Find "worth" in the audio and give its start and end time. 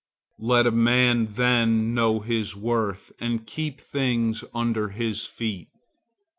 2.55-3.11